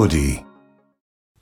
[0.00, 0.42] Melody.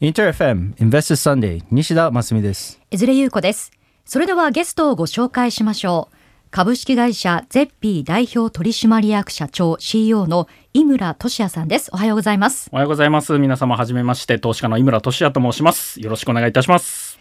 [0.00, 2.81] インター FM Investor Sunday 西田真澄です。
[2.91, 3.71] 江連優子です。
[4.04, 6.17] それではゲストをご紹介しましょう。
[6.51, 11.90] 株式会社ゼッピー代表取締役社長 CEO の井村俊也さんです。
[11.92, 12.69] おはようございます。
[12.72, 13.38] おはようございます。
[13.38, 16.01] 皆様はじめまして、投資家の井村俊也と申します。
[16.01, 17.20] よろしくお願いいたします。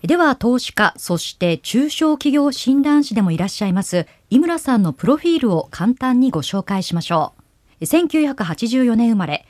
[0.00, 7.34] では投資家、そして中小企業診断士でもいらっしゃいます井村さんのプロフィールを簡単にご紹介しましょ
[7.80, 7.84] う。
[7.84, 9.44] 1984年生まれ、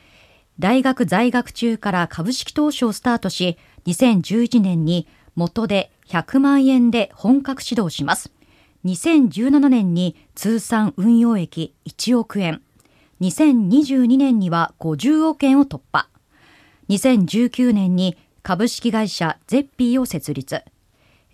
[0.59, 8.33] 大学在学中から株式投資をスタートし、2011年に元で100万円で本格指導します。
[8.83, 12.61] 2017年に通算運用益1億円。
[13.21, 16.09] 2022年には50億円を突破。
[16.89, 20.63] 2019年に株式会社ゼッピーを設立。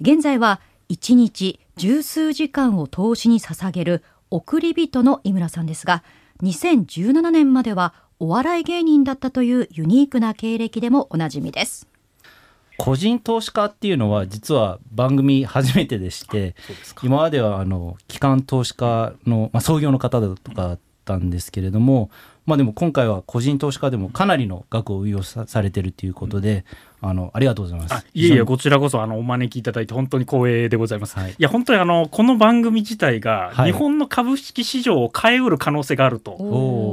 [0.02, 6.04] 現在は1日十数時間を投資に捧げる送り人の井村さんですが、
[6.44, 11.88] 2017年まではお笑い芸人だったというユニークな経歴でもおなじみです。
[12.78, 16.56] 個人投資家っていうのは実は番組初めてでして、
[17.04, 22.10] 今まではあの機関投資家の、まあ、創業の方だとかだったんですけれども、
[22.46, 26.64] まあでも今回は個人投資家でもかなりの額を運用さされてるということで、
[27.02, 27.94] あのありがとうございます。
[27.94, 31.18] あいえいえ、こちらこそあのお招きいただいて本当に光栄でございます。
[31.18, 36.36] はいい、や、本当にあのこの番組自体がはい日本の株式市場を変えうる可能性があると。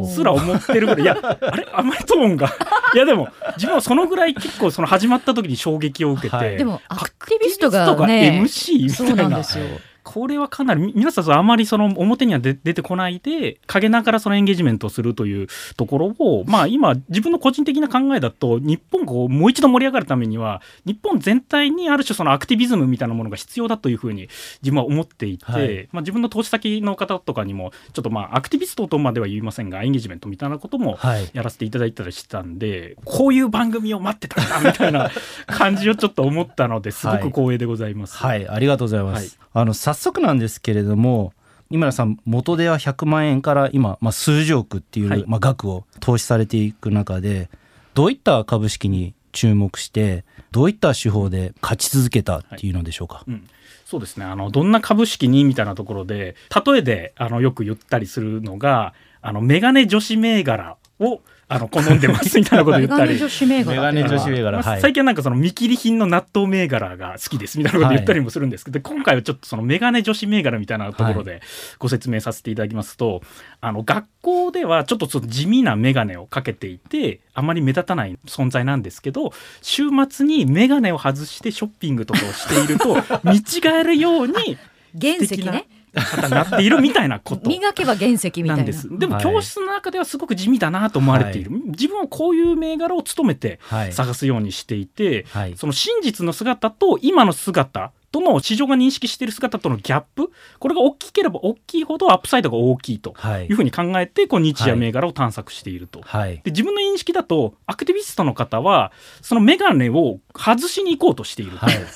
[0.08, 2.48] すら思ってるぐらい、いや、あれ、あんまりトーンが、
[2.94, 9.28] いや、でも、自分はそのぐらい結構、その始まってに衝撃を受けて、はいでもアクティビストがね、MC みたそいうな。
[9.28, 9.64] なんですよ。
[10.12, 15.46] これはかなりみ皆さんあまりその表には出出てこないで陰ながらそのエンゲージメントをするという
[15.76, 24.28] ところをまあ今自分の個人的な考えだと日本がこうもう一度盛り上がるためには日本全体にある種そのアクティビズムみたいなものが必要だというふうに
[24.62, 25.88] 自分は思っていて、はい。
[25.92, 31.30] まあ、自分の投資先の方とかにもちょっとまあアクティビストとまでは言いませんがエンゲージメントみたいなこともはい。
[31.32, 35.10] やらせていただいたりしたんでこういう番組を待ってたんだみたいな
[35.46, 38.16] 感じをちょっと思ったのですごく光栄でございます。
[38.16, 39.38] はい、ありがとうございます。
[39.54, 41.32] あの早速なんですけれども、
[41.70, 45.24] 井村さん元では100万円から今、まあ、数十億っていう、はい。
[45.26, 47.48] まあ、額を投資されていく中で
[47.94, 53.24] どういった株式に注目してどういった手法で勝ち続けたっていうのでしょうか？
[53.26, 53.48] うん、
[53.86, 54.26] そうですね。
[54.26, 56.36] あのどんな株式にみたいなところで
[56.66, 58.92] 例えであのよく言ったりするのが
[59.22, 61.20] あのメガネ女子銘柄を
[61.52, 63.18] あの好んでますみたいなこと言ったり。
[63.46, 64.62] メガネ女子銘柄。
[64.62, 71.42] 最近はなんかその見切り品の納豆銘柄が好きですみたいなこと言ったりもするんですけど、今回はちょっとそのメガネ女子銘柄みたいなところで
[71.78, 73.20] ご説明させていただきますと、
[73.60, 83.42] あの学校ではちょっとその地味なメガネをかけていてあまり目立たない存在なんですけど週末にメガネを外してショッピングとかをしていると 見違
[83.80, 84.56] えるように
[84.98, 85.66] 原石ね。
[86.00, 87.48] 方になっているみたいなこと。
[87.48, 88.54] 磨けば原石みたな。
[88.56, 88.88] ないんです。
[88.98, 93.92] でもはい教室の中ではすごく地味だなと思われている、自分はこういう銘柄を務めてはい。
[93.92, 95.56] 探すようにしていて、はい。
[95.56, 103.46] その真実の姿と今の姿との市場が認識している姿とのギャップこれが大きければ大きいほどアップサイドが大きいとはい。
[103.46, 106.00] いうふうに考えてこう日夜銘柄を探索していると。
[106.02, 106.36] はい。
[106.44, 108.92] で自分の認識だとアクティビストの方は
[109.22, 111.74] そのメガネを外しに行こうとしているとはい。
[111.74, 111.86] いう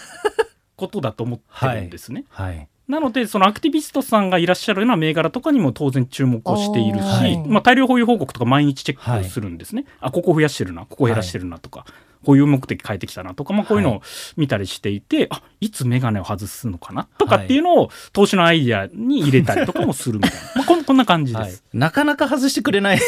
[0.77, 2.25] ことだと思ってるんですね。
[2.29, 7.39] はいなのでそのアクティビストさんがいらっしゃるような銘柄とかにも当然注目をしているし、はい。
[7.49, 11.85] まあ、大量保有報告とか毎日チェックするんですね、あここ増やしてるなここ減らしてるなとか、
[12.25, 14.03] 保有目的変えてきたなとか、まあ、こういうのを
[14.37, 22.99] 見たりしていて、あいつメガネを外すのかなとかっていうのを投資のアイディアに入れたりとかもするみたいな、 まあ、こんこんな感じです、はい、なかなか外してくれない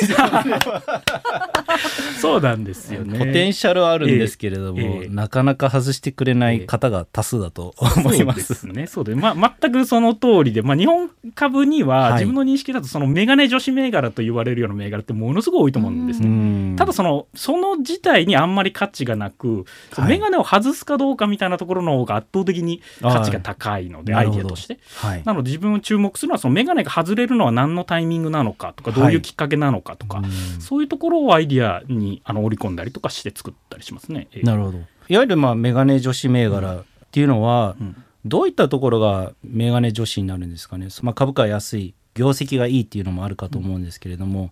[2.21, 3.19] そうなんですよね。
[3.19, 5.09] ポテンシャルはあるんですけれども、ええええ。
[5.09, 8.43] なかなか外してくれない方が多数だと思います。
[8.43, 8.87] そうですね。
[8.87, 12.13] そうで、まあ、全くその通りで、まあ、日本株にははい。
[12.15, 16.27] 自分の認識だと、そのメガネ女子銘柄と言われるような銘柄ってものすごい多いと思うんですね。
[16.27, 16.77] うん。
[16.77, 20.09] ただその、その自体にあんまり価値がなく、はい。
[20.09, 24.79] メガネを外すかどうかみたいなところの方が圧倒的に価値が高いので、アイデアとして。
[24.97, 25.23] はい。
[25.25, 30.61] なので自分を注目するのは、そのメガネが外れるのは何のタイミングなのかとか、どういうきっかけなのかとか、うん。
[30.61, 34.29] そういうところをアイデアにあの織り込んだりとかして作ったりしますね。
[34.33, 34.43] ええ。
[34.43, 34.79] なるほど。
[34.79, 38.05] いわゆるまあメガネ女子銘柄っていうのは、うん。
[38.25, 44.51] どういったところがメガネ女子になるんですかね、まあ、株価は安い業績がいいっていうのもあるかと思うんですけれども、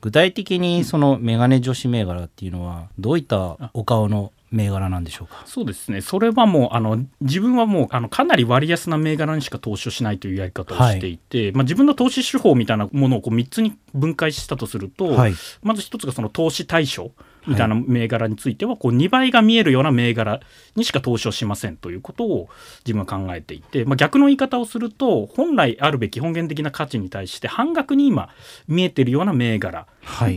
[0.00, 5.42] 具体的にそのメガネ女子銘柄っていうのはどういったお顔の銘柄なんでしょうか？
[5.44, 15.34] そうですね、それはもうあの自分はもうあのかなり割安な銘柄にしか投資をしないというやり方をしていて、まあ、自分の投資手法みたいなものをこう3つに分解したとすると、はい。
[15.62, 17.10] まず1つがその投資対象
[17.46, 20.40] みたいな銘柄についてはこう2倍が見えるような銘柄
[20.76, 22.48] にしか投資をしませんということを
[22.86, 28.30] 自分は考えていて、まあ、逆の言い方をすると本来あるべき本源的な価値に対して半額に今
[28.66, 29.86] 見えているような銘柄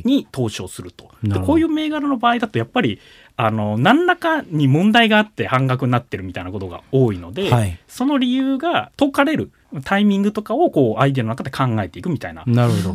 [0.06, 1.40] に投資をすると、なるほど。
[1.40, 3.00] でこういう銘柄の場合だとやっぱり
[3.36, 7.78] あの何らかに問題があって半額になってるみたいなことが多いので、はい。
[7.88, 9.52] その理由が解かれる
[9.84, 12.44] タイミングとかをこうアイデアの中で考えていくみたいな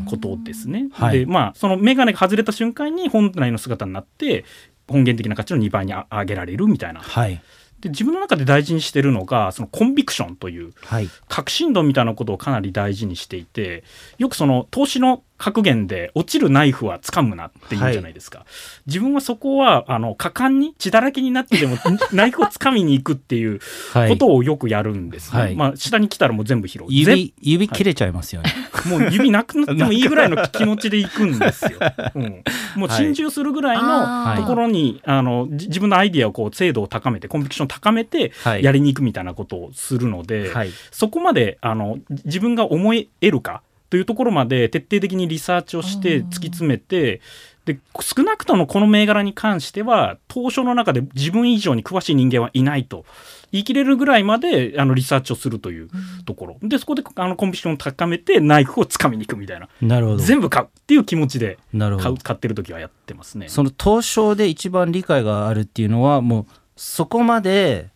[0.05, 0.89] ことですね。
[0.93, 4.45] はいでまあその眼鏡が外れた瞬間に本来の姿になって
[4.89, 7.01] 本源的な価値の2倍にあ上げられるみたいな。
[7.01, 7.41] はい
[7.81, 13.85] で自分の中で大事にしてるのがそのコンビクションというはい確信度みたいなことをかなり大事にしていて
[14.19, 18.47] よくその投資の格言で落ちるナイフは掴むなって言うじゃないですか、
[18.87, 21.77] 自分はそこはあの果敢に血だらけになってでも
[22.13, 23.61] ナイフを掴みに行くっていう
[23.93, 24.11] はい。
[24.11, 25.55] ことをよくやるんですね、はい。
[25.55, 26.87] まあ下に来たらもう全部拾う。
[26.89, 28.53] 指指切れちゃいますよね、
[28.87, 31.79] もう指なくなってもいいぐらいの気持ちで行くんですよ。
[32.15, 32.43] うん、
[32.77, 38.65] もう心中するぐらいのところに、あのじ自分のアイディアをこう精度を高めてコンビクションを高めてはい。
[38.65, 40.71] やりに行くみたいなことをするので、はい。
[40.91, 47.21] そこまであのじ自分が思い得るかというところまで徹底的にリサーチをして突き詰めて。
[47.67, 53.05] で少なくともこの銘柄に関しては当初の中で自分以上に詳しい人間はいないと
[53.51, 55.89] 言い切れるぐらいまであのリサーチをするという
[56.27, 56.59] ところ。
[56.63, 59.69] でそこであのコンビクションを高めてナイフをつかみに行くみたいな。
[59.83, 60.19] なるほど。
[60.19, 63.49] 全部買うっていう気持ちで買う買ってる時はやってますね。
[63.49, 66.47] その東証で一番理解があるっていうのはもう
[66.77, 67.89] そこまで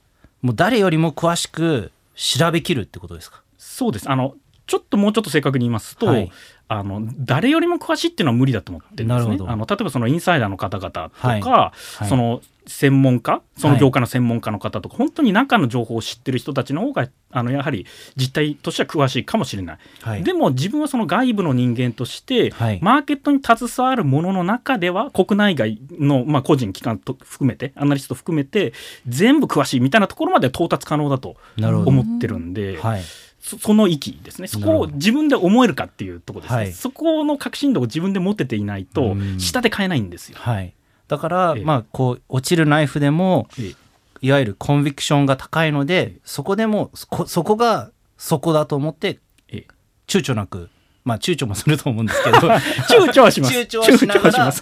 [0.43, 3.41] もう誰よりも詳しく調べきるってことですか？
[3.57, 4.11] そうです。
[4.11, 4.35] あの
[4.71, 6.31] ちょっともうちょっと正確に言いますと、はい。
[6.69, 9.09] あの誰よりも詳しいっていうのは無理だと思ってるんですね。
[9.09, 9.51] なるほど。
[9.51, 11.43] あの例えばそのインサイダーの方々とか、はい。
[11.43, 11.73] は
[12.03, 12.09] い。
[12.09, 17.85] その専門家その業界の専門家の方とか、本当に中の情報を知ってる人たちの方があのやはり
[18.15, 19.79] 実態としては詳しいかもしれない。
[20.03, 20.23] はい。
[20.23, 22.79] でも自分はその外部の人間として、はい。
[22.81, 28.75] マーケットに携わるものの中では国内外の、まあ、個人機関と含めてアナリスト含めて
[29.09, 33.03] 全部詳しいみたいなところまで到達可能だと思ってるんで、はい
[33.41, 34.49] そその域ですね。
[34.49, 36.73] そこを自分で思えるかっていうところですね、はい。
[36.73, 39.41] そこの確信度を自分で持てていないとうん。
[39.41, 40.39] 下で買えないんですよ。
[40.39, 40.75] はい。
[41.09, 41.65] だから、ええ。
[41.65, 43.75] まあこう落ちるナイフでもええ。
[44.23, 49.67] いわゆるコンビクションが高いのでそこでもそこそこがそこだと思ってええ。
[50.07, 50.69] 躊躇なく
[51.05, 53.55] まあ躊躇もすると思うんですけど 躊躇はします。
[53.55, 54.53] 躊躇はしながら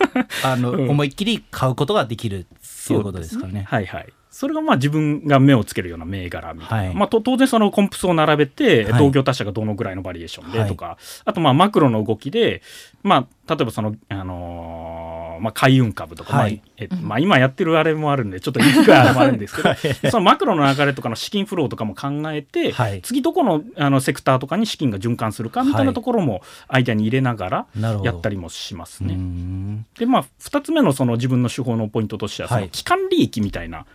[0.44, 0.90] あの、うん。
[0.90, 3.64] 思いっきり買うことができるっていうことですからね。
[3.68, 4.12] はいはい。
[4.30, 6.94] それがまあ自分が目をつけるような銘柄みたいな、はい。
[6.94, 9.02] まあ、と当然そのコンプスを並べてはい。
[9.02, 12.62] 同業他社がどのぐらいのバリエーションでとか、あとまあマクロの動きで、
[13.02, 16.56] まあ、例えばその、あのーまあ、海運株とか、はい。
[16.56, 19.74] まあえまあ、今やってるあれもあるんでちょっと言いにくいあれもあるんですけど、
[20.10, 23.00] そのマクロの流れとかの資金フローとかも考えて、はい。
[23.02, 27.66] 次どこのあのセクターとかに資金が循環するかみたいなところもアイデアに入れながら
[28.02, 29.14] やったりもしますね。
[29.14, 29.86] ん。
[29.98, 32.64] でまあ2つ目のその自分の手法のポイントとしてはそはい。
[32.64, 33.86] の期間利益みたいな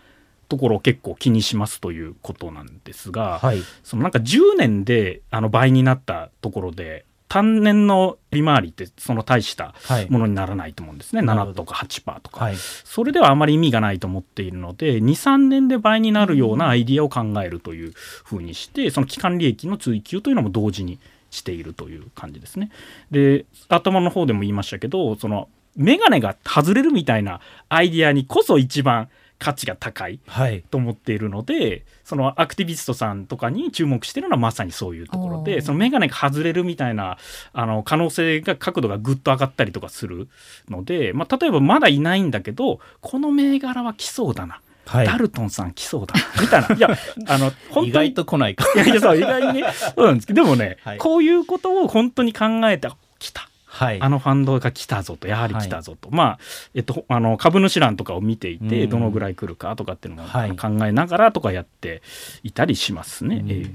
[0.54, 3.62] ところを結構気にしますということなんですが、はい。
[3.82, 10.08] そのなんか10年であの倍になったところで単年の利回りってその大したはい。
[10.08, 11.52] ものにならないと思うんですね、なるほど。
[11.52, 12.56] 7とか8%とか、はい。
[12.56, 21.00] それではあまり意味がないと思っているので23年で倍になるようなアイディアを考えるというふうにしてその期間利益の追求というのも同時に
[21.32, 22.70] しているという感じですね。
[23.10, 29.08] で頭の方でも言いましたけどそのメガネが外れるみたいなアイディアにこそ一番
[29.44, 30.64] 価値が高いはい。
[30.70, 37.18] と思っているのでそのアクティビストさんとかに注目してるのはまさにそういうところでそのメガネが外れるみたいな
[37.52, 40.28] あの可能性が角度がぐっと上がったりとかする
[40.70, 45.06] ので、まあ、例えばまだいないんだけどこの銘柄は来そうだな、はい。
[45.06, 46.42] ダルトンさん来そうだな。
[46.42, 46.74] みたいな。
[46.74, 46.88] いや
[47.28, 48.64] あの本当に意外と来ないか。
[48.74, 50.42] いやいやそう意外にねそうなんですけど。
[50.42, 50.98] でもね、はい。
[50.98, 54.00] こういうことを本当に考えてあ来たはい。
[54.00, 56.38] あのファンドが来たぞとやはり来たぞと、まあ、
[56.74, 58.90] えっと、あの株主欄とかを見ていてうん。
[58.90, 60.56] どのぐらい来るかとかっていうのもはい。
[60.56, 62.00] 考えながらとかやって
[62.44, 63.36] いたりしますね。
[63.36, 63.50] うん。
[63.50, 63.74] ええ。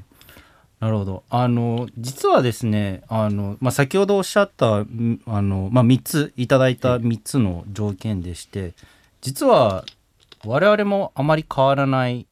[0.80, 1.24] なるほど。
[1.30, 8.74] あの実はですねあの、まあ、先ほどおっしゃったんあの、まあ、3ついただいた3つの条件でして
[9.20, 9.84] 実は
[10.46, 12.26] 我々もあまり変わらない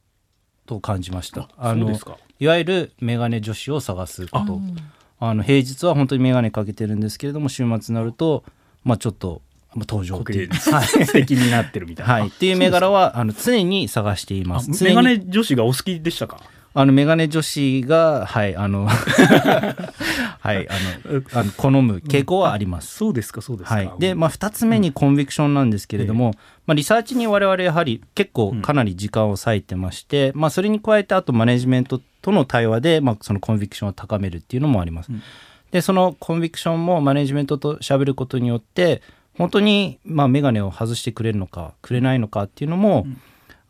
[0.64, 1.50] と感じました。
[1.58, 2.16] あのそうですか。
[2.40, 4.54] いわゆるメガネ女子を探すこと。
[4.54, 4.76] うん
[5.20, 8.44] あの平日は本当にメガネかけてるんですけれども週末になると、
[8.84, 9.42] まあ、ちょっと
[9.74, 10.86] まあ登場っていう、はい。
[10.86, 12.12] 素敵になってるみたいな。
[12.12, 14.70] はい、っていう銘柄はあの常に探しています。
[14.70, 14.96] あ常に。
[14.96, 16.40] メガネ女子がお好きでしたか？
[16.74, 18.86] あのメガネ女子がはいあの
[20.40, 20.72] はいあ
[21.06, 22.94] のあの好む傾向はあります。
[22.94, 23.74] そうですかそうですか。
[23.74, 26.34] はい、で、まあ、2つ目にコンビクションなんですけれども、
[26.66, 35.12] まあ、リサーチに我々やはり結構かなり時間を割いてまして、まあ、それに加えてあとマネジメントとの対話で、まあ、そのコンビクションを高めるっていうのもあります。
[35.12, 35.22] うん
[35.70, 39.02] でそのコンビクションもマネジメントと喋ることによって
[39.36, 43.20] 本当にまあ眼鏡を外してくれるのかくれないのかっていうのも、うん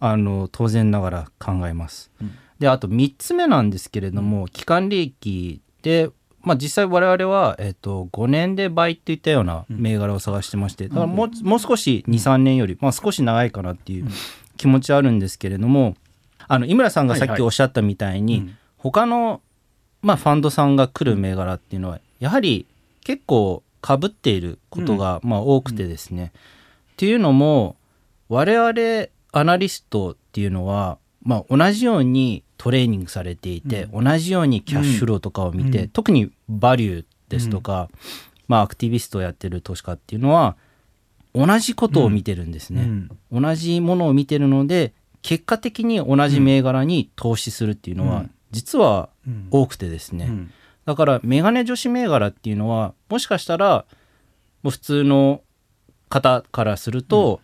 [0.00, 2.10] あの当然ながら考えます。
[2.22, 6.10] うんであと3つ目なんですけれども期間利益で、
[6.42, 14.08] まあ、実際我々は、えっと、5年で倍っていったような銘柄を探してましてだからもうもう少し23年より、まあ、少し長いかなっていう
[14.56, 15.96] 気持ちはあるんですけれども
[16.48, 18.58] あの井村さんがさっきおっしゃったみたいに、はいはいうん。
[18.78, 19.42] 他の、
[20.02, 22.66] まあ、ファンドさんが来る銘柄っていうのはやはり
[23.04, 26.32] 結構かぶっていることが、まあ、多くてですね。
[26.92, 27.76] っていうのも
[28.28, 35.88] 我々アナリストっていうのは、まあ、同じようにトレーニングされていて、同じようにキャッシュフローとかを見て、うん。
[35.88, 37.88] 特にバリューですとか、
[38.48, 40.56] まあ、アクティビストをやってる投資家っていうのは
[41.34, 42.82] 同じことを見てるんですね。
[43.32, 43.42] うん。
[43.42, 48.30] 同じものを見てるので結果的に同じ銘柄に投資するっていうのは、うん。
[48.50, 49.48] 実はうん。
[49.50, 50.52] 多くてですね、うん。
[50.84, 53.84] だからメガネ女子銘柄っていうのはもしかしたら
[54.62, 55.42] もう普通の
[56.08, 57.40] 方からすると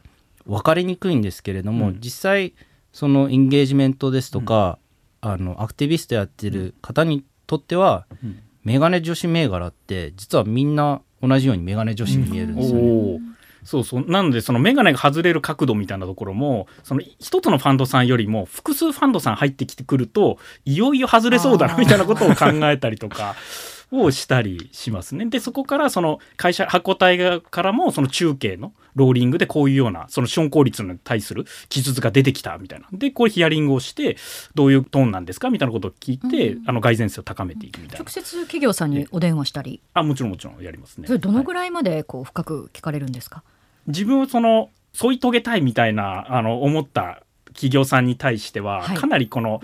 [0.46, 1.98] 分かりにくいんですけれども、うん。
[2.00, 2.54] 実際
[2.92, 4.78] そのエンゲージメントですとか、
[5.24, 8.40] あのアクティビストやってる方にとっては、うん。
[8.64, 12.82] メガネ女子銘柄って実はみんな同じようにメガネ女子に見えるんですよね。
[12.82, 13.20] おー。
[13.62, 14.04] そうそう。
[14.06, 23.34] なのでその眼鏡が外れる角度みたいなところもその一つのファンドさんよりも複数ファンドさん入ってきてくるといよいよ外れそうだなみたいなことを考えたりとか
[24.02, 25.26] をしたりしますね。
[25.26, 32.86] でそこからその会社発行体側からもその中継のローリングでこういうようなその資本効率に対する記述が出てきたみたいな。
[32.92, 34.16] でこれヒアリングをして
[34.54, 38.04] どういうトーンなんですかみたいなことを聞いて、うんあの蓋然性を高めていくみたいな。
[38.04, 39.80] 直接企業さんにお電話したり？
[39.94, 41.06] あもちろんもちろんやりますね。
[41.06, 41.62] それどのぐはい。
[41.62, 43.42] らいまでこう深く聞かれるんですか、
[43.86, 47.23] 自分をその添い遂げたいみたいなあの思った
[47.54, 48.96] 企業さんに対しては、はい。
[48.96, 49.60] かなりこの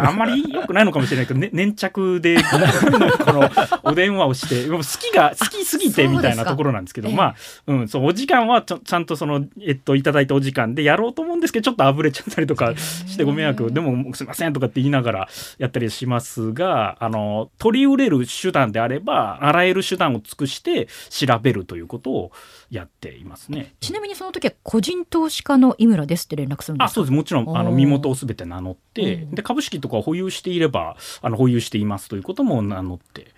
[0.00, 2.36] あんまり良くないのかもしれないけど、ね、粘着で
[3.24, 3.50] この
[3.82, 7.34] お電話をして好きが好きすぎてあみたいなところなんですけどええまあ、
[7.66, 22.32] うん、そうお時間はちゃんとその、えっと、いただいたお時間でやろうと思うんですけどちょっとあぶれちゃったりとかしてご迷惑でもすいませんとかって言いながらやったりしますがあの取り売れる手段であればあらゆる手段を尽くして調べるということを
[22.70, 23.74] やっていますね。
[23.80, 26.84] ちなみにその時は個人投資家の井村ですって連絡するんですか？
[26.84, 27.12] あそうです。
[27.12, 29.30] もちろんあの身元をすべて名乗ってうん。
[29.34, 33.28] で株式とかを保有していればあの保有していますということも名乗って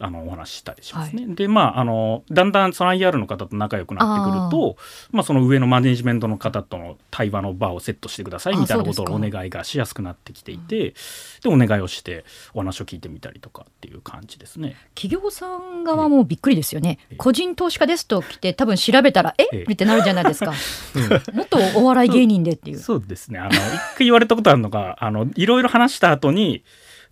[0.00, 1.26] あのお話ししたりしますね。
[1.26, 4.76] でまああのだんだんその IR の方と仲良くなってくると
[5.12, 10.94] まあ、その上のマネジメントの方との対話の場をセットしてくださいあみたいなことをお願いがしやすくなってきていて
[11.42, 14.76] でお願いをしてお話を聞いてみたりとかっていう感じですね。
[14.94, 19.64] 企業さん側もびっくりですよね、ええ個人投資家ですと来て多分調べたらええ。
[19.68, 19.72] え？
[19.72, 20.52] ってなるじゃないですか。
[21.32, 22.78] もっとお笑い芸人でっていう。
[22.78, 23.38] そうですね。
[23.38, 23.54] あの、一
[23.96, 26.64] 回言われたことあるのが、あの、いろいろ話した後に、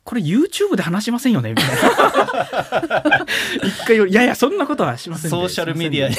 [0.08, 1.50] これ YouTube で話しませんよね？
[1.50, 3.26] みたいな。
[3.62, 5.36] 一回いやいや、そんなことはしませんで。
[5.36, 6.16] ソーシャルメディアに。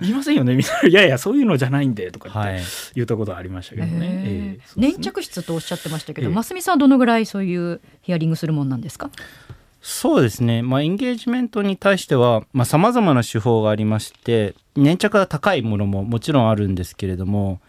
[0.00, 0.54] 言 いませんよね？
[0.56, 0.88] みたいな。
[0.88, 2.62] いやいや、そういうのじゃないんで、とか言ってはい。
[2.94, 4.56] 言ったことはありましたけどね。
[4.74, 6.34] 粘着質とおっしゃってましたけど、ええ。
[6.34, 9.10] ますみさんはどのぐらいそういうヒアリングするもんなんですか？
[9.82, 17.60] そうですね、まあ、エンゲージメントに対してはさまざ、まな手法がありまして粘着が高いものももちろんあるんですけれども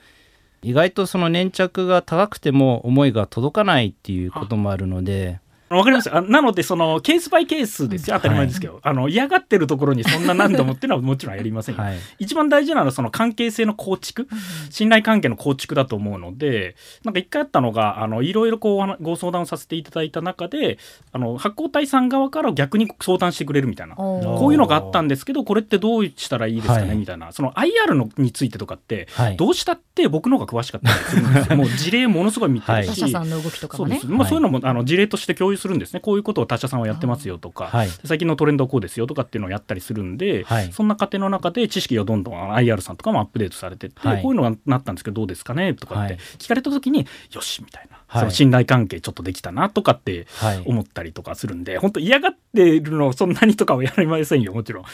[0.63, 5.39] 意外とその粘着が高くても思いが届かないっていうこともあるので
[5.77, 6.15] わかります？
[6.15, 8.17] あなので、その、ケースバイケースですよ。
[8.17, 8.79] 当たり前ですけど。
[8.83, 11.75] あの、嫌がってるところにそんな何度もっていうのはもちろんやりません。
[11.75, 11.81] よ。
[11.81, 11.97] はい。
[12.19, 14.27] 一番大事なのはその関係性の構築、
[14.69, 20.77] 信頼関係の構築だと思うのでなんか一回あったのがあのいろいろこうご相談をさせていただいた中で
[21.11, 23.95] あの発行体さん側から逆に相談してくれるみたいな。
[23.95, 26.97] こういうのがあったんですけどこれってどうしたらいいですかね、はい。
[26.97, 27.31] みたいな。
[27.31, 29.37] その IR のについてとかってはい。
[29.37, 31.57] どうしたって僕の方が詳しかったりするんですよ。
[31.57, 33.95] もう事例ものすごい見てるし、他社さんの動きとかもね。
[33.95, 35.99] そうです、まあ、はいそういうのもあの事例として共有するんですね。
[35.99, 37.89] こういうことを他社さんはやってますよとか、はい。
[38.05, 40.71] 最近のトレンドはこうですよとかっていうのをやったりするんで、はい。
[40.71, 44.21] そんな過程の中で知識がどんどん IR さんとかもアップデートされてって、はい。
[44.21, 46.21] こういうのがなったんですけどどうですかねとかってはい。
[46.37, 50.63] 聞かれた時に、よしみたいな、はいその信頼関係ちょっとできたなとかってはい。
[50.65, 54.85] 思ったりとかするんで本当嫌がってるのそんなにとかはやりませんよもちろん。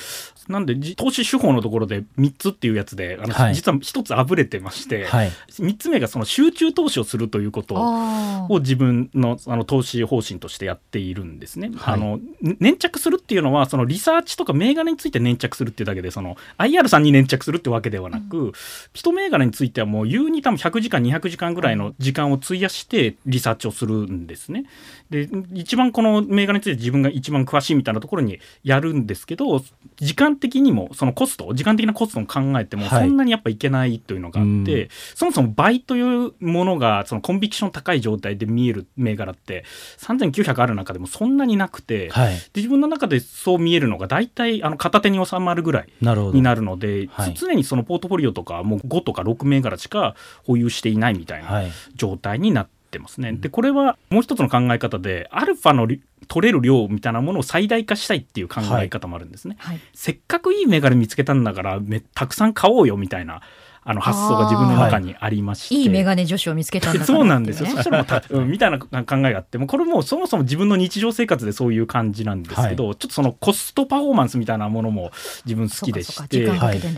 [0.48, 3.56] なんでじ投資手法のところで3つっていうやつであの、はい。
[3.56, 5.32] 実は1つあぶれてまして、はい。
[5.50, 11.72] 3つ目がその集中投資をするということを自分のあの投資方針としてやっているんですね。
[11.76, 11.94] はい。
[11.96, 18.54] あのね粘着するっていうのはそのリサーチとか銘柄について粘着するっていうだけでその IR さんに粘着するってわけではなく、
[18.94, 24.66] 一銘柄についてはもう優に多分100時間200時間ぐらいの時間を費やしてリサーチをするんですね。
[25.10, 29.64] で一番この銘柄について自分が一番詳しいみたいなところにやるんですけど
[29.98, 33.08] 時間的にもそのコスト時間的なコストも考えてもはい。
[33.08, 34.90] そんなにやっぱいけないというのがあって、うん。
[35.16, 39.64] そもそも倍というものがそのコンビクション高い状態で見える銘柄って
[40.00, 42.36] 3900ある中でもそんなになくて、はい。
[42.36, 47.34] で自分の中でそう見えるのが大体あの片手に収まるぐらいになるので、はい。
[47.34, 51.72] 常にそのポートフォリオとかもう5とか6銘柄しか保有していないみたいなはい。
[51.96, 53.34] 状態になってってますね。
[53.34, 55.88] でこれはもう一つの考え方でアルファの
[56.28, 59.58] 取れる量みたいなものを最大化したいっていう考え方もあるんですね。
[59.60, 63.42] はい、せっかくいいメガネ見つけたんだからめたくさん買おうよみたいな
[63.90, 67.68] あの発想が自分の中にありまして、い、いメガネ女子を見つけたんだ、ね、 そうなんですよ。
[67.72, 75.12] そしたらもう、うん、みたいな考えがあってもこれもそもそも自分の日常生活でそういう感じなんですけど、はい、ちょっとそのコストパフォーマンスみたいなものも
[75.46, 76.48] 自分好きでして。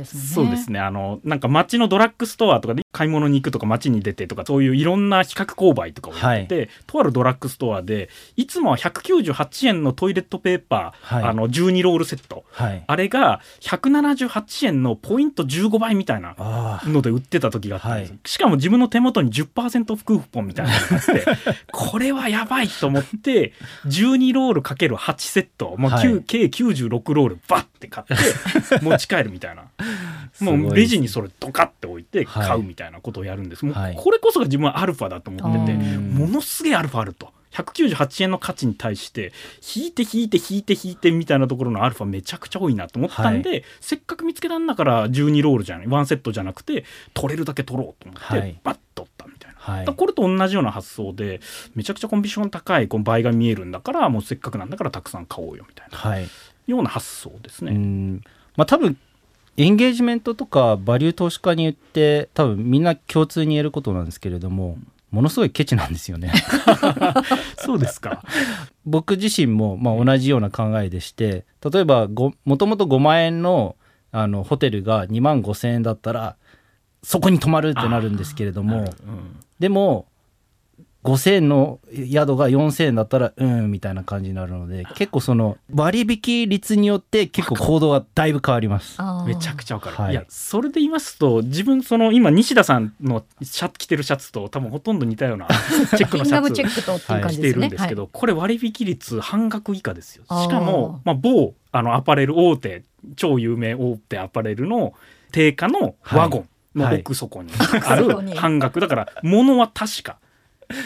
[0.03, 0.79] そうですね。
[0.79, 21.25] あのなんか街のドラッグストアとかで買い物に行くとか街に出てとかそういういろんな比較購買とかをやってて、はい、とあるドラッグストアでいつもは198円のトイレットペーパー、はい、あの12ロールセット、あれが178円のポイント15倍みたいなので売ってた時時があったんです、はい、しかも自分の手元に10%クーポンみたいなのがあって
[21.71, 23.53] これはやばいと思って
[23.85, 28.15] 12ロールかける8セット、もう、はい、計96ロールバッて買って
[28.81, 29.63] 持ち帰るみたいな。
[30.39, 37.33] もうレジにそれドカッて置いて買うみたいなことをやるんです、はい、もうこれこそが自分はアルファだと思ってて、ものすげえアルファあると。
[37.63, 39.31] 198円の価値に対して
[39.75, 51.39] 引いて引いて引いて引いてみたいなところのアルファめちゃくちゃ多いなと思ったんで、はい、せっかく見つけたんだから12ロールじゃない1セットじゃなくて取れるだけ取ろうと思って、はい、バッと取ったみたいな、はい、これと同じような発想で
[51.75, 56.27] めちゃくちゃコンビション高いこの倍が見えるんだからもうせっかくなんだからたくさん買おうよみたいな、はい、
[56.67, 58.21] ような発想ですね。
[58.55, 58.97] まあ、多分
[59.57, 64.77] エンゲージメントとかバリュー投資家に言って多分みんな共通に言えることなんですけれども、
[65.11, 66.31] ものすごいケチなんですよね。
[67.57, 68.23] そうですか。
[68.85, 73.75] 僕自身もまあ同じような考えでして例えばもともと5万円の
[74.11, 76.35] あのホテルが2万5千円だったら
[77.03, 78.87] そこに泊まるってなるんですけれども、うん、
[79.59, 80.07] でも
[81.03, 88.97] 5000円の宿が4000円だったらうんみたいな感じになるので結構その割引率によって結構行動がだいぶ変わります。
[89.25, 95.47] めちゃくちゃわかる、はい、いやそれで言いますと自分その今西田さんのシャ着てるシャツと多分ほとんど似たような
[95.95, 96.51] チェックのシャツ
[97.37, 100.23] 着てるんですけど、はい、これ割引率半額以下ですよ。
[100.25, 102.83] しかも、まあ、某あのアパレル大手
[103.15, 104.93] 超有名大手アパレルの
[105.31, 107.51] 定価のワゴンの奥底に
[107.85, 110.17] ある半額、だから物は確か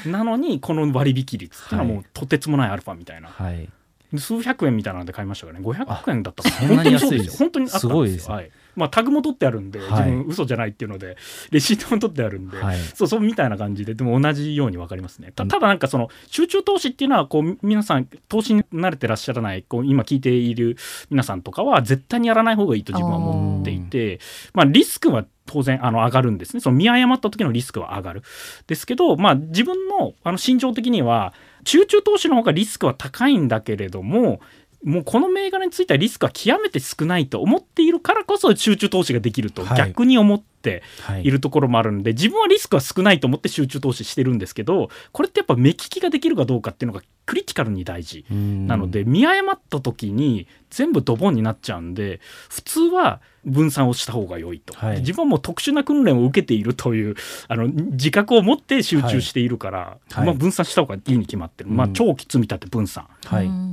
[0.05, 3.69] なのにこの割引率っていうのはもうとてつもないアルファみたいな、はい、
[4.17, 5.65] 数百円みたいなので買いましたからね。
[5.65, 8.33] 500円だったから本当に安いです本当にあったんですよ。
[8.33, 11.17] はいまあ、タグも取ってあるんで、自分嘘じゃないっていうので、
[11.51, 15.31] レシートも取ってあるんで、はい、そうそうみたいな感じで、でも同じように分かりますね。
[15.35, 20.77] たただなんかその集中投資っていうのは、こう皆さん、投資に慣れてらっしゃらない、こう今聞いている
[21.09, 24.19] 皆さんとかは、絶対にやらない方がいいと自分は思っていて、
[24.53, 26.61] まあ、リスクは当然あの上がるんですね。
[26.61, 28.23] その見誤った時のリスクは上がる。
[28.67, 31.33] ですけど、まあ、自分のあの心情的には、
[31.65, 34.41] 集中投資の方がリスクは高いんだけれども、
[34.83, 40.81] もうこの銘柄についてはリスクは極めて少ないと思っているからこそ集中投資ができると逆に思って
[41.21, 41.29] い。
[41.29, 57.15] るところもあるんで、自分はリスクは少ないと思って集中投資してるんですけどこれってやっぱ目利きができるかどうかっていうのがクリティカルに大事なので見誤った時に全部ドボンになっちゃうんで普通は分散をした方が良いと、はい、自分はもう特殊な訓練を受けているという
[57.47, 63.07] あの自覚を持って集中しているから、はい、まあ、分散した方がいいに決まってる、まあ、長期積み立て分散、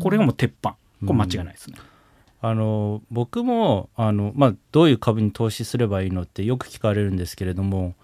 [0.01, 0.77] これがもう鉄板。
[1.07, 1.79] これ間違いないですね。
[2.43, 7.95] あの僕もあの、まあ、どういう株に投資すればいいのってよく聞かれるんですけれども、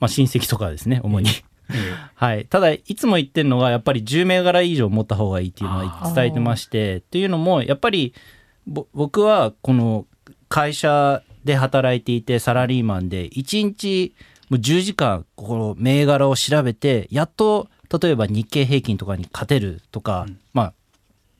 [0.00, 1.28] まあ、親戚とかですね主に。
[2.14, 8.12] はい、ただいつも言ってるのがやっぱり10銘柄以上持った方がいいっていうのは伝えてましてっていうのもやっぱり
[8.66, 10.06] 僕はこの
[10.50, 14.14] 会社で働いていてサラリーマンで1日
[14.50, 17.68] もう10時間この銘柄を調べてやっと
[18.02, 20.74] 例えば日経平均とかに勝てるとか、うん、まあ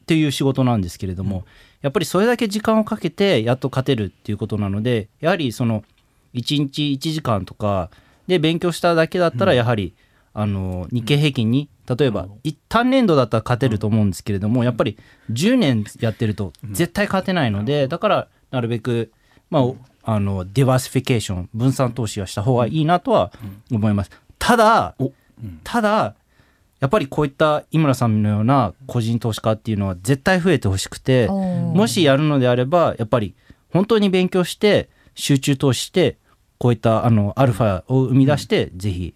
[0.05, 1.45] っていう仕事なんですけれども、
[1.85, 5.85] やっぱりそれだけ時間をかけてやっと勝てるっていうことなのでやはりその
[6.33, 7.91] 1日1時間とか
[8.27, 9.95] で勉強しただけだったらやはり、
[10.33, 12.27] あの日経平均に例えば
[12.71, 14.97] 単年度だったら勝てると思うんですけれどもやっぱり
[15.31, 19.13] 10年やってると絶対勝てないのでだからなるべく
[19.51, 19.61] ま
[20.03, 23.31] ああの diversification 分散投資はした方がいいなとは
[23.71, 24.11] 思います。
[24.39, 24.97] ただ
[25.63, 26.17] ただ
[26.85, 33.35] やっぱりこういった井村さんのような個人投資家っていうのは絶対増えてほしくてもしやるのであればやっぱり
[33.73, 36.19] 本当に勉強して集中投資して
[36.59, 39.15] こういったあのアルファを生み出して、ぜひ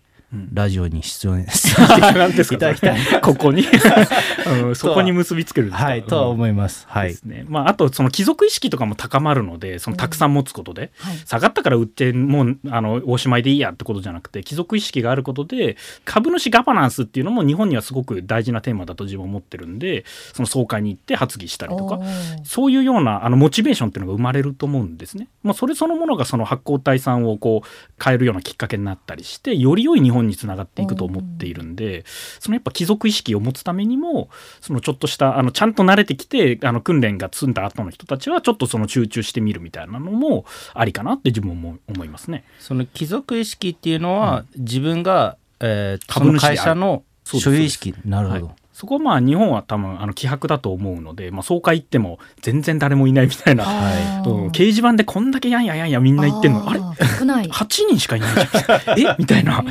[0.52, 3.20] ラジオに出演していただきたい。
[3.22, 3.64] ここに？
[4.62, 6.84] うん、そこに結びつけるはい、とは思います。
[6.86, 7.08] はい。
[7.08, 7.46] ですね。
[7.48, 22.00] まあ、あと、その貴族意識とかも高まるので、そのたくさん持つことで、うんはい、下がったから売って、もう、あの、おしまいでいいやってことじゃなくて、貴族意識があることで、株主ガバナンスっていうのも日本にはすごく大事なテーマだと自分は思ってるんで、その総会に行って発議したりとか、
[22.44, 25.28] そういうような、あの、モチベーションっていうのが生まれると思うんですね。
[25.42, 27.68] まあ、それそのものがその発行体さんをこう、
[28.02, 32.04] 変えるようなきっかけになったりして、より良い日本本につながっていくと思っているんで
[32.40, 34.28] そのやっぱ貴族意識を持つためにも
[34.60, 42.44] そのちょっとしたあのちゃんと慣れてきてあの訓練が積んだ後の人たちはちょっとその集中してみるみたいなのもありかなって自分も思いますね。
[42.58, 47.94] その貴族意識っていうのは、自分が、えー、その会社の所有意識。
[48.04, 56.70] なるほど、はいそこはまあ日本は多分あの希薄だと思うので、まあ、総会行っても全然誰もいないみたいな、はい、うん、掲示板でこんだけやんややんやみんな言ってんの。
[56.70, 59.00] あれ？8人しかいないじゃん。
[59.00, 59.14] え？
[59.18, 59.64] みたいな。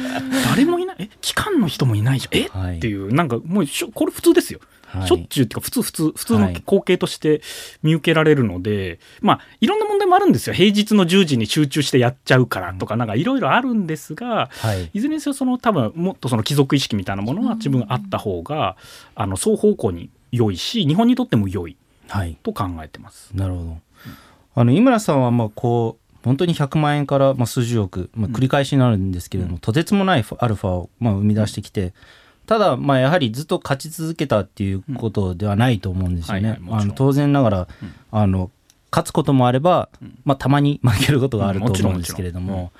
[0.49, 0.95] 誰もいない。
[0.99, 1.09] え？
[1.21, 2.37] 機関の人もいないじゃん。
[2.37, 3.13] え、はい、っていう。
[3.13, 7.41] なんかもうこれ普通ですよはい、しょっちゅうっていうか普通普通普通の光景として
[7.83, 10.53] 見受けられるので、はい、まあいろんな問題もあるんですよ。
[10.53, 18.77] 平日の10時に集中してやっちゃうからとかなんかいろいろあるんですが、はい、いずれにせよその多分もっとその貴族意識みたいなものは自分があった方が、
[19.15, 21.77] あの双方向に良いし日本にとっても良い
[22.43, 23.31] と考えてます。
[23.33, 23.77] なるほど。
[24.55, 31.93] あの井村さんはまあこう本当に100万円からまあ数十億、まあ、繰り返しになるんですけれども、うん、とてつもないアルファをまあ生み出してきて、
[32.47, 36.59] ただ、まあ、やはりずっと勝ち続けたっていうことではないと思うんですよね。
[36.69, 38.49] あの当然ながら、うん、あの
[38.89, 39.89] 勝つこともあれば、
[40.23, 42.71] まあ、たまに負けることがあると思うんですけれども、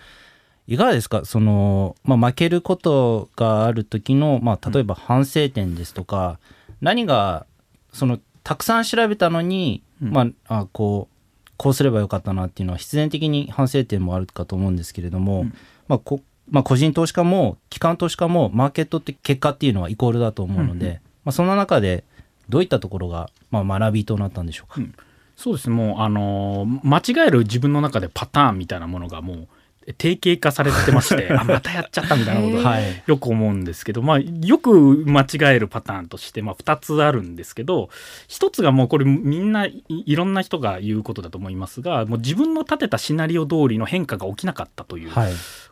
[0.68, 1.26] いかがですか？
[1.26, 6.40] その、まあ、負けることがある時の、まあ、例えば反省点ですとか、
[6.82, 7.46] 何が
[7.92, 15.46] そのたくさん調べたのに、まあ、あこうこうすればよかったなっていうのは必然的に反省点もあるかと思うんですけれども、
[15.88, 22.04] まあ、こまあ、個人投資家も機関投資家もマーケットって結果っていうのはイコールだと思うので、うんうん、まあ、その中で
[22.50, 24.96] どういったところが、まあ、学びとなったんでしょうか、うん、
[25.36, 29.48] そうですもうあの間違える自分の中でパターンみたいなものがもう
[29.94, 37.90] 定型化されてまして あまたやっちゃったみたいなことがよく思うんですけど、まあ、よく間違えるパターンとして、まあ、2つあるんですけど
[38.28, 45.12] 1つがもうこれみんないろんな人が言うことだと思いますがもう自分の立てたシナリオ通りの変化が起きなかったという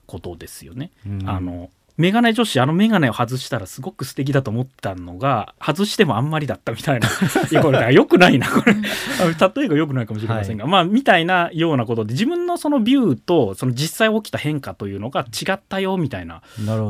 [0.05, 0.91] ことですよね。
[1.05, 8.73] はい、あのメガネ女子あのメガネを外したらすごく素敵だと思ったのが外してもあんまりだったみたいないやこれよくないなこれ。
[8.73, 16.41] 例えがよくないかもしれませんが、はい、まあみたいなようなことで自分のそのビューとその実際起きた変化というのが違ったよみたいな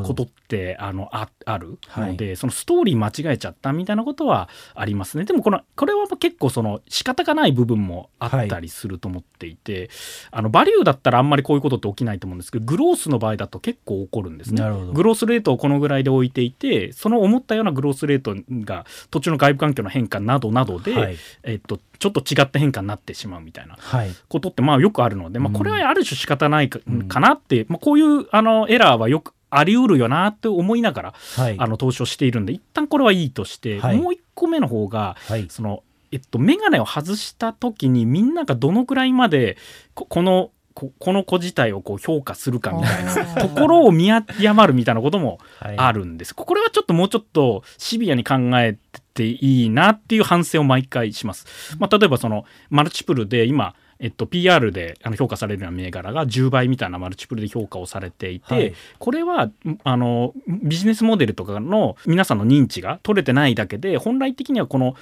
[0.03, 5.25] ことってあのああるので、はい、そのストーリー間違えちゃったみたいなことはありますね。
[5.25, 9.89] でもこのこれは結構その仕方がない部分もあったりすると思っていて、はい、
[10.31, 14.63] あのバリューだったらあんまりこういうことって起きないと思うんですけどグロースの場合だと結構起こるんですね。
[14.95, 23.77] グロースレートをこのぐらいで置いていてその思ったようなグロースレートが土地の外部環境の変化などなどで、はい、えっと、ちょっと違った変化になってしまうみたいな
[24.29, 26.79] ことってまあよくあるので、まあ、これはある種仕方ないか,、
[27.19, 39.57] なって、まあ、こういうあのエラーはよくあり得るよなって思いながら、はい、あの投資をしているんで一旦これはいいとして、はい、もう一個目の方が、はい、そのえっと、眼鏡を外した時にみんながどのくらいまで
[39.95, 46.33] このこの子自体をこう評価するかみたいなところを見誤るみたいなこともあるんです。
[46.35, 48.77] はい、これはちょっともうちょっとシビアに考え
[49.13, 51.77] ていいなっていう反省を毎回します。
[51.79, 59.49] まあ、例えばそのマルチプルで今えっと、PR であの評価されるような銘柄が10倍みたいなマルチプルで評価をされていて、はい、これは
[59.83, 64.95] あのビジネスモデルとかの皆さんの認知が取れてないだけで本来的にはこの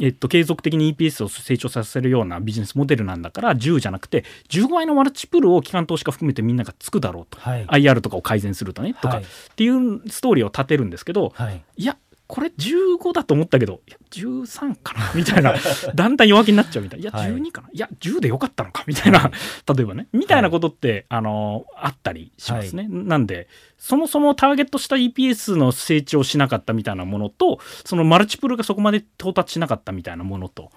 [0.00, 9.22] えっと、継続的に EPS を成長させるようなビジネスモデルなんだから10じゃなくて15倍のマルチプルを機関投資家含めてみんながつくだろうと、はい、IR とかを改善するとねとか、っ
[9.56, 11.96] ていうストーリーを立てるんですけど、はい、いや
[12.32, 15.12] これ15だと思ったけどいや13かな？
[15.14, 15.54] みたいな
[15.94, 17.02] だんだん弱気になっちゃうみたいな。
[17.02, 18.84] いや12かな、はい、いや10でよかったのか？
[18.86, 19.30] みたいな
[19.76, 20.06] 例えばね。
[20.14, 22.86] みたいなことって、あのあったりしますね。
[22.88, 30.72] なんでそもそもターゲットした EPS の成長しなかったみたいなものとそのマルチプルがそこまで到達しなかったみたいなものと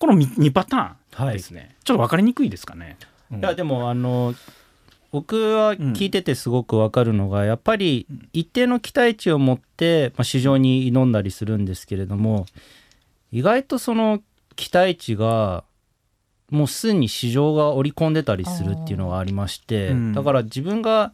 [0.00, 2.96] この 2, 2パターンですね、はい、ちょっと分かりにくいですかね。
[3.30, 4.34] うん、いやでもあの
[5.10, 12.46] 僕は聞いててすごく分かるのが、うん、やっぱり一定の期待値を持って、まあ、市場に挑んだりするんですけれども
[13.32, 14.20] 意外とその
[14.56, 15.64] 期待値が
[16.50, 21.12] もうすでに市場が織り込んでたりするっていうのがありまして、だから自分が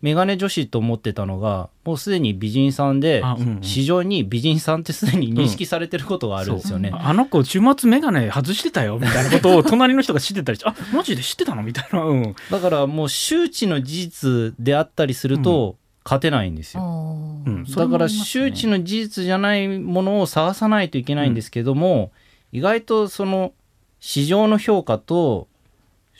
[0.00, 11.62] メガネ女子と思ってたのがもうすでに美人さんで、うんうん、市場に美人さんってすでに認識されてることがあるんですよね、うん、あの子週末メガネ外してたよみたいなことを隣の人が知ってたりして あマジで知ってたの？
[11.62, 22.12] みたいな、うん、だからもう周知の事実であったりすると、勝てないんですよ、うん、だから周知の事実じゃないものを探さないといけないんですけども、
[22.50, 23.52] 意外とその
[24.00, 25.48] 市場の評価と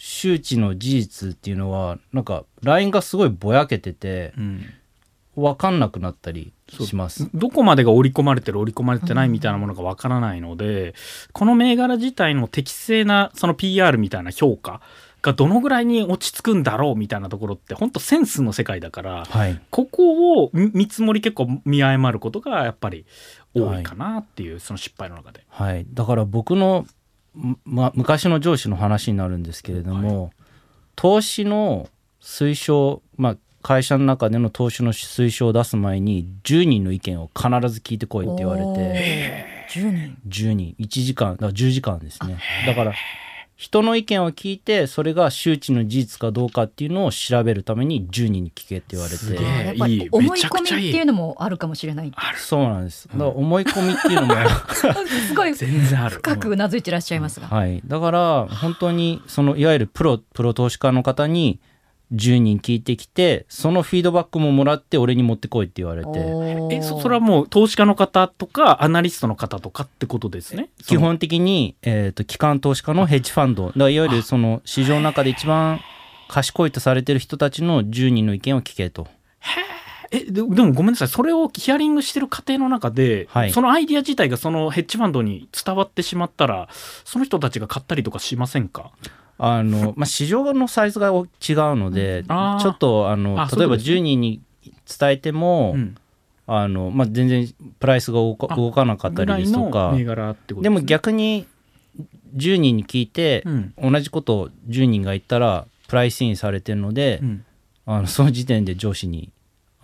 [0.01, 4.65] 周知の事実っていうのはなんかラインがすごいぼやけてて、うん、
[5.35, 7.29] 分かんなくなったりします。
[7.35, 10.93] どこまでが織り込まれてる織り込まれてないみたいなものが分からないので、うん、
[11.33, 14.81] この銘柄自体の適正なその PR みたいな評価
[15.21, 19.61] がどのぐらいに落ち着くんだろうみたいなところって本当センスの世界だから、はい。
[19.71, 23.05] ここを見見積もり結構見誤ることがやっぱり
[23.53, 25.45] 多いかなっていう、その失敗の中で。
[25.49, 26.87] はい、だから僕の、
[27.65, 30.33] ま、昔の上司の話になるんですけれども、
[30.97, 31.89] 投資の
[32.21, 40.17] 推奨、まあ、会社の中での投資の推奨を出す前に10人の意見を必ず聞いてこいって言われて10人。
[40.27, 40.75] 10人。
[40.79, 41.33] 1時間。
[41.33, 42.39] だから10時間ですね。
[42.67, 42.95] だから
[43.59, 49.99] 人の意見を聞いてそれが周知の事実かどうかっていうのを調べるために10人に聞けって言われすげえてやっぱいい。
[49.99, 52.13] り思い込みっていうのもあるかもしれない。
[52.15, 53.09] あるそうなんです。
[53.09, 54.35] だから思い込みっていうのも
[54.71, 55.35] す。
[55.35, 56.15] ごい全然ある。
[56.15, 61.59] 深くうなずいてらっしゃいますが、はい、だから本当にそのいわゆるプロプロ投資家の方に
[62.13, 66.11] 10人聞いてきてそのフィードバックももらって俺に持ってこいって言われて。
[66.71, 70.71] えそそれはもう投資家の方とかアナリストの方とかってことですね？
[70.87, 73.73] 基本的に、えー、と機関投資家のヘッジファンド。
[73.77, 75.81] だいわゆるその市場の中で一番
[76.29, 79.07] 賢いとされてる人たちの10人の意見を聞けと。
[80.11, 81.09] えででもごめんなさい。
[81.09, 83.53] それをヒアリングしてる過程の中で、はい。
[83.53, 86.69] そのアイディア自体がそのヘッジファンドに伝わってしまったら
[87.05, 88.93] その人たちが買ったりとかしませんか？
[89.41, 91.27] あのまあ、市場のサイズが違う
[91.77, 93.97] ので、ちょっとあの例えばあそういうことですね。
[93.99, 94.43] 10人に
[94.99, 95.97] 伝えても、うん。
[96.51, 97.47] あのまあ、全然
[97.79, 100.87] プライスが動かなかったりですとか銘柄ってことでもね。
[100.87, 101.47] 逆に
[102.35, 103.75] 10人に聞いて、うん。
[103.93, 107.45] 同じことを10人が言ったらプライスインされてるので、うん。
[107.85, 109.31] あのその時点で上司に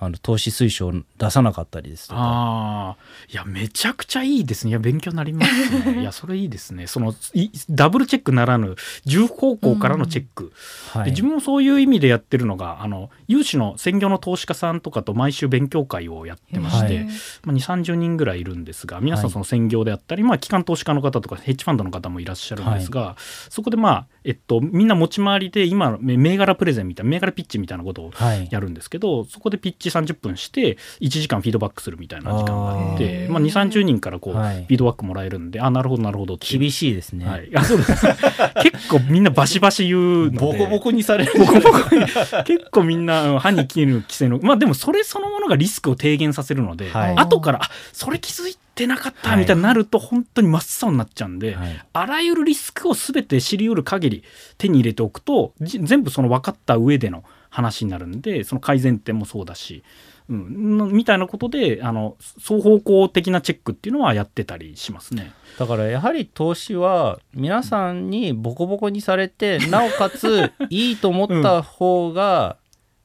[0.05, 2.21] あの投資推奨を出さなかったりですとか。
[2.21, 2.97] ああ
[3.31, 4.71] いやめちゃくちゃいいですね。
[4.71, 6.01] いや勉強になりますね。
[6.03, 6.87] いやそれいいですね。
[6.87, 10.53] そのいダブルチェックならぬ重方向からのチェック、
[10.93, 11.05] はい。
[11.07, 17.05] で自分もそういう意味でやってるのがあの有志の専業の投資家さんとかと毎週勉強会をやってまして、はい。
[17.45, 19.31] まあ、2 3 0人ぐらいいるんですが皆さはい。
[19.31, 23.17] んその専業であったり、まあ、機関投資家の方とかヘッジファンドの方もいらっしゃるんですが、
[23.49, 28.49] そこでまあ、えっと、みんな持ち回りで今の銘銘柄プレゼンみたいな銘柄ピッチみたいなことをはい。
[28.51, 33.31] やるんですけどそこでピッチ30分して1時間フィードバックするみたいな時間があっあてー。
[33.31, 34.57] まあ、2 3 0人からこう、はい。
[34.57, 38.07] フィードバックもらえるんであなるほどなるほど厳しいですね、はい、あそうです。
[38.63, 40.39] 結構みんなバシバシ言うので。
[40.39, 41.33] ボコボコにされる。
[41.39, 42.05] ボコボコに。
[42.45, 47.17] 結構みんなうん歯に切る規制のまあでもそれそのものがリスクを低減させるので、はい。
[47.17, 49.39] 後からあそれ気づいてなかったはい。
[49.41, 51.85] みたいになると本当に真っ青になっちゃうんで、はい。
[51.93, 54.25] あらゆるリスクを全て知り得る限り
[54.59, 57.25] 手に入れておくとじ全部その分かった上での
[57.55, 59.85] 話になるんでその改善点もそうだし、
[60.29, 65.33] うん、のみたいなことであの双方向的なチェックっていうのはやってたりしますね。
[65.57, 72.57] だからやはり投資は皆さんにボコボコにされてなおかついいと思った方が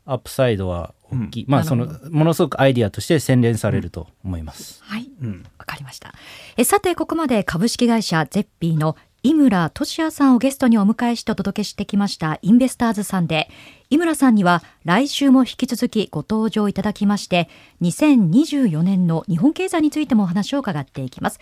[0.05, 5.07] アップサイドは大きい、まあそのものすごくアイディアとして洗練されると思います、はい。
[5.21, 5.45] うん。
[5.59, 6.15] わかりました。
[6.57, 13.49] えさてここまで株式会社ゼッピーの井村俊也さんをゲストにお迎えしてお届けしてきましたインベスターズさんで
[13.89, 17.49] 井村さんには来週も引き続きご登場いただきまして
[17.81, 21.39] 2024年の日本経済についてもお話を伺っていきます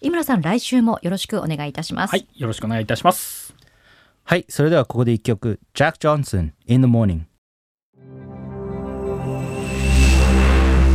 [0.00, 3.54] 井村さん来週もよろしくお願いいたします、はい、よろしくお願いいたします。
[4.24, 7.22] はいそれではここで一曲 Jack Johnson In the Morning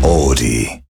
[0.03, 0.82] Audi.